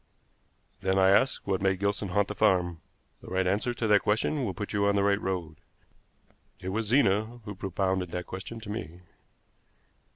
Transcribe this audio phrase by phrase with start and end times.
[0.79, 2.81] "Then, I ask, what made Gilson haunt the farm?
[3.21, 5.57] The right answer to that question will put you on the right road.
[6.59, 9.01] It was Zena who propounded that question to me."